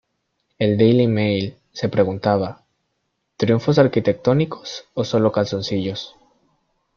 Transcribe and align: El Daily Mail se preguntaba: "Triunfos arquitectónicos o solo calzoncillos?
El 0.57 0.79
Daily 0.79 1.05
Mail 1.05 1.59
se 1.73 1.87
preguntaba: 1.87 2.63
"Triunfos 3.37 3.77
arquitectónicos 3.77 4.85
o 4.95 5.03
solo 5.03 5.31
calzoncillos? 5.31 6.15